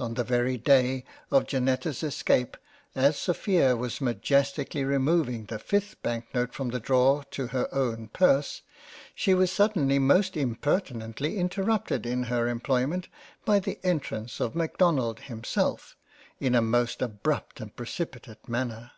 on 0.00 0.14
the 0.14 0.24
very 0.24 0.58
day 0.58 1.04
of 1.30 1.46
Janetta's 1.46 2.02
Escape, 2.02 2.56
as 2.96 3.16
Sophia 3.16 3.76
was 3.76 4.00
majestically 4.00 4.82
re 4.84 4.98
moving 4.98 5.44
the 5.44 5.58
5th 5.60 5.94
Bank 6.02 6.26
note 6.34 6.52
from 6.52 6.70
the 6.70 6.80
Drawer 6.80 7.22
to 7.30 7.46
her 7.46 7.72
own 7.72 8.08
purse, 8.08 8.62
she 9.14 9.32
was 9.32 9.52
suddenly 9.52 10.00
most 10.00 10.36
impertinently 10.36 11.36
interrupted 11.38 12.04
in 12.04 12.24
her 12.24 12.48
employment 12.48 13.06
by 13.44 13.60
the 13.60 13.78
entrance 13.84 14.40
of 14.40 14.56
Macdonald 14.56 15.20
himself, 15.20 15.94
in 16.40 16.56
a 16.56 16.60
most 16.60 17.00
abrupt 17.00 17.60
and 17.60 17.76
precipitate 17.76 18.48
Manner. 18.48 18.90